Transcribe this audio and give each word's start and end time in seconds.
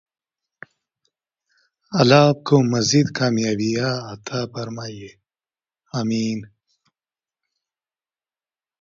الله 1.99 2.21
آپکو 2.31 2.55
مزید 2.71 3.07
کامیابیاں 3.17 3.93
عطا 4.11 4.39
فرمائے 4.51 5.09
۔آمین 5.97 6.39